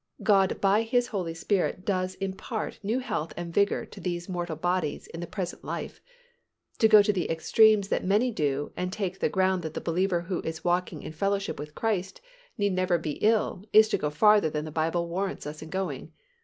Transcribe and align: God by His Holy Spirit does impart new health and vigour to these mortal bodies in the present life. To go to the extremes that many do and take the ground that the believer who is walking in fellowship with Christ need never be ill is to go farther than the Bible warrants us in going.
God 0.23 0.59
by 0.59 0.81
His 0.81 1.09
Holy 1.09 1.35
Spirit 1.35 1.85
does 1.85 2.15
impart 2.15 2.79
new 2.81 2.97
health 2.97 3.33
and 3.37 3.53
vigour 3.53 3.85
to 3.85 3.99
these 3.99 4.27
mortal 4.27 4.55
bodies 4.55 5.05
in 5.05 5.19
the 5.19 5.27
present 5.27 5.63
life. 5.63 6.01
To 6.79 6.87
go 6.87 7.03
to 7.03 7.13
the 7.13 7.29
extremes 7.29 7.89
that 7.89 8.03
many 8.03 8.31
do 8.31 8.71
and 8.75 8.91
take 8.91 9.19
the 9.19 9.29
ground 9.29 9.61
that 9.61 9.75
the 9.75 9.79
believer 9.79 10.21
who 10.21 10.39
is 10.41 10.63
walking 10.63 11.03
in 11.03 11.11
fellowship 11.13 11.59
with 11.59 11.75
Christ 11.75 12.19
need 12.57 12.73
never 12.73 12.97
be 12.97 13.19
ill 13.21 13.63
is 13.73 13.89
to 13.89 13.97
go 13.99 14.09
farther 14.09 14.49
than 14.49 14.65
the 14.65 14.71
Bible 14.71 15.07
warrants 15.07 15.45
us 15.45 15.61
in 15.61 15.69
going. 15.69 16.11